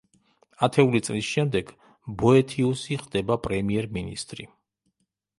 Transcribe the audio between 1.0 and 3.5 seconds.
წლის შემდეგ ბოეთიუსი ხდება